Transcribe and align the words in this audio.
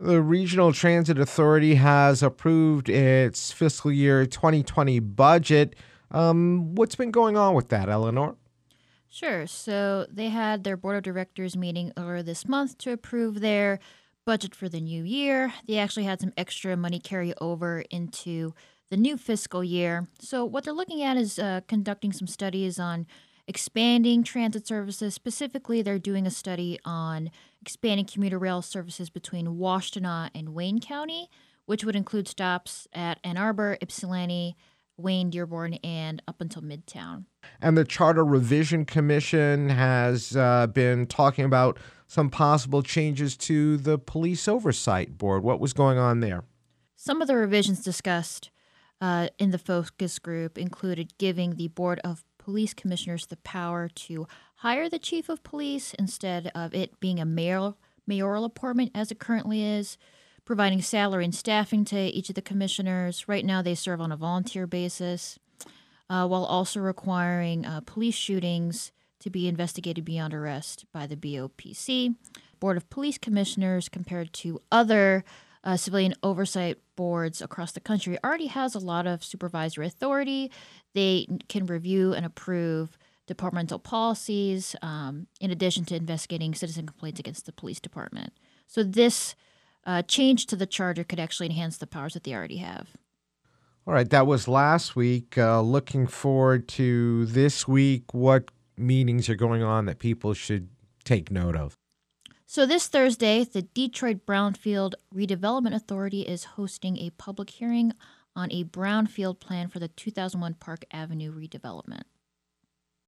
The 0.00 0.22
Regional 0.22 0.72
Transit 0.72 1.18
Authority 1.18 1.74
has 1.74 2.22
approved 2.22 2.88
its 2.88 3.50
fiscal 3.50 3.90
year 3.90 4.26
2020 4.26 5.00
budget. 5.00 5.74
Um, 6.12 6.76
what's 6.76 6.94
been 6.94 7.10
going 7.10 7.36
on 7.36 7.54
with 7.54 7.68
that, 7.70 7.88
Eleanor? 7.88 8.36
Sure. 9.08 9.48
So 9.48 10.06
they 10.08 10.28
had 10.28 10.62
their 10.62 10.76
board 10.76 10.96
of 10.96 11.02
directors 11.02 11.56
meeting 11.56 11.92
earlier 11.96 12.22
this 12.22 12.46
month 12.46 12.78
to 12.78 12.92
approve 12.92 13.40
their 13.40 13.80
budget 14.24 14.54
for 14.54 14.68
the 14.68 14.80
new 14.80 15.02
year. 15.02 15.52
They 15.66 15.78
actually 15.78 16.04
had 16.04 16.20
some 16.20 16.32
extra 16.36 16.76
money 16.76 17.00
carry 17.00 17.34
over 17.40 17.80
into 17.90 18.54
the 18.90 18.96
new 18.96 19.16
fiscal 19.16 19.64
year. 19.64 20.06
So 20.20 20.44
what 20.44 20.62
they're 20.62 20.72
looking 20.72 21.02
at 21.02 21.16
is 21.16 21.40
uh, 21.40 21.62
conducting 21.66 22.12
some 22.12 22.28
studies 22.28 22.78
on 22.78 23.06
expanding 23.48 24.22
transit 24.22 24.68
services. 24.68 25.14
Specifically, 25.14 25.82
they're 25.82 25.98
doing 25.98 26.26
a 26.26 26.30
study 26.30 26.78
on 26.84 27.30
expanding 27.60 28.06
commuter 28.06 28.38
rail 28.38 28.62
services 28.62 29.10
between 29.10 29.56
Washtenaw 29.56 30.30
and 30.34 30.54
Wayne 30.54 30.80
County, 30.80 31.28
which 31.66 31.84
would 31.84 31.96
include 31.96 32.28
stops 32.28 32.86
at 32.92 33.18
Ann 33.24 33.36
Arbor, 33.36 33.76
Ypsilanti, 33.82 34.56
Wayne, 34.96 35.30
Dearborn, 35.30 35.74
and 35.84 36.20
up 36.26 36.40
until 36.40 36.62
Midtown. 36.62 37.24
And 37.60 37.78
the 37.78 37.84
Charter 37.84 38.24
Revision 38.24 38.84
Commission 38.84 39.68
has 39.68 40.36
uh, 40.36 40.66
been 40.66 41.06
talking 41.06 41.44
about 41.44 41.78
some 42.06 42.30
possible 42.30 42.82
changes 42.82 43.36
to 43.36 43.76
the 43.76 43.98
Police 43.98 44.48
Oversight 44.48 45.16
Board. 45.18 45.42
What 45.42 45.60
was 45.60 45.72
going 45.72 45.98
on 45.98 46.20
there? 46.20 46.44
Some 46.96 47.22
of 47.22 47.28
the 47.28 47.36
revisions 47.36 47.82
discussed 47.82 48.50
uh, 49.00 49.28
in 49.38 49.50
the 49.50 49.58
focus 49.58 50.18
group 50.18 50.58
included 50.58 51.16
giving 51.18 51.54
the 51.54 51.68
Board 51.68 52.00
of 52.02 52.24
Police 52.48 52.72
Commissioners 52.72 53.26
the 53.26 53.36
power 53.36 53.90
to 53.94 54.26
hire 54.56 54.88
the 54.88 54.98
Chief 54.98 55.28
of 55.28 55.42
Police 55.42 55.92
instead 55.98 56.50
of 56.54 56.72
it 56.72 56.98
being 56.98 57.20
a 57.20 57.26
mayor, 57.26 57.74
mayoral 58.06 58.46
appointment 58.46 58.90
as 58.94 59.10
it 59.10 59.18
currently 59.18 59.62
is 59.62 59.98
providing 60.46 60.80
salary 60.80 61.26
and 61.26 61.34
staffing 61.34 61.84
to 61.84 61.98
each 61.98 62.30
of 62.30 62.36
the 62.36 62.40
commissioners. 62.40 63.28
Right 63.28 63.44
now, 63.44 63.60
they 63.60 63.74
serve 63.74 64.00
on 64.00 64.10
a 64.10 64.16
volunteer 64.16 64.66
basis, 64.66 65.38
uh, 66.08 66.26
while 66.26 66.46
also 66.46 66.80
requiring 66.80 67.66
uh, 67.66 67.82
police 67.84 68.14
shootings 68.14 68.92
to 69.20 69.28
be 69.28 69.46
investigated 69.46 70.06
beyond 70.06 70.32
arrest 70.32 70.86
by 70.90 71.06
the 71.06 71.16
BOPC. 71.16 72.14
Board 72.60 72.78
of 72.78 72.88
Police 72.88 73.18
Commissioners, 73.18 73.90
compared 73.90 74.32
to 74.32 74.62
other 74.72 75.22
uh, 75.64 75.76
civilian 75.76 76.14
oversight 76.22 76.78
boards 76.96 77.40
across 77.42 77.72
the 77.72 77.80
country, 77.80 78.18
already 78.24 78.46
has 78.46 78.74
a 78.74 78.78
lot 78.78 79.06
of 79.06 79.24
supervisory 79.24 79.86
authority. 79.86 80.50
They 80.94 81.26
can 81.48 81.66
review 81.66 82.12
and 82.12 82.24
approve 82.24 82.98
departmental 83.26 83.78
policies, 83.78 84.74
um, 84.82 85.26
in 85.40 85.50
addition 85.50 85.84
to 85.84 85.94
investigating 85.94 86.54
citizen 86.54 86.86
complaints 86.86 87.20
against 87.20 87.46
the 87.46 87.52
police 87.52 87.78
department. 87.78 88.32
So 88.66 88.82
this 88.82 89.36
uh, 89.86 90.02
change 90.02 90.46
to 90.46 90.56
the 90.56 90.66
charter 90.66 91.04
could 91.04 91.20
actually 91.20 91.46
enhance 91.46 91.76
the 91.76 91.86
powers 91.86 92.14
that 92.14 92.24
they 92.24 92.34
already 92.34 92.56
have. 92.58 92.88
All 93.86 93.94
right, 93.94 94.08
that 94.10 94.26
was 94.26 94.48
last 94.48 94.96
week. 94.96 95.38
Uh, 95.38 95.62
looking 95.62 96.06
forward 96.06 96.68
to 96.68 97.26
this 97.26 97.66
week. 97.66 98.12
What 98.12 98.50
meetings 98.76 99.28
are 99.28 99.34
going 99.34 99.62
on 99.62 99.86
that 99.86 99.98
people 99.98 100.34
should 100.34 100.68
take 101.04 101.30
note 101.30 101.56
of? 101.56 101.74
So, 102.50 102.64
this 102.64 102.86
Thursday, 102.86 103.44
the 103.44 103.60
Detroit 103.60 104.24
Brownfield 104.24 104.94
Redevelopment 105.14 105.74
Authority 105.74 106.22
is 106.22 106.44
hosting 106.56 106.96
a 106.96 107.10
public 107.10 107.50
hearing 107.50 107.92
on 108.34 108.50
a 108.50 108.64
brownfield 108.64 109.38
plan 109.38 109.68
for 109.68 109.80
the 109.80 109.88
2001 109.88 110.54
Park 110.54 110.86
Avenue 110.90 111.30
redevelopment. 111.30 112.04